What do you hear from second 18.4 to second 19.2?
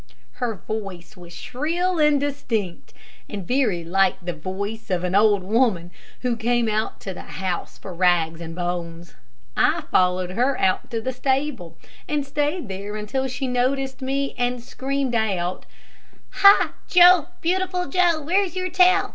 your tail?